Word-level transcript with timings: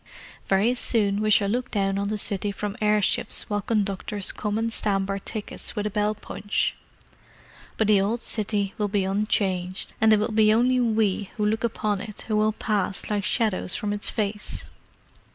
Very 0.47 0.73
soon 0.73 1.21
we 1.21 1.29
shall 1.29 1.47
look 1.49 1.69
down 1.69 1.99
on 1.99 2.07
the 2.07 2.17
City 2.17 2.51
from 2.51 2.75
airships 2.81 3.47
while 3.51 3.61
conductors 3.61 4.31
come 4.31 4.57
and 4.57 4.73
stamp 4.73 5.07
our 5.11 5.19
tickets 5.19 5.75
with 5.75 5.85
a 5.85 5.91
bell 5.91 6.15
punch: 6.15 6.75
but 7.77 7.85
the 7.85 8.01
old 8.01 8.21
City 8.21 8.73
will 8.79 8.87
be 8.87 9.05
unchanged, 9.05 9.93
and 10.01 10.11
it 10.11 10.17
will 10.17 10.31
be 10.31 10.51
only 10.51 10.79
we 10.79 11.29
who 11.37 11.45
look 11.45 11.63
upon 11.63 12.01
it 12.01 12.21
who 12.23 12.35
will 12.35 12.51
pass 12.51 13.11
like 13.11 13.23
shadows 13.23 13.75
from 13.75 13.93
its 13.93 14.09
face. 14.09 14.65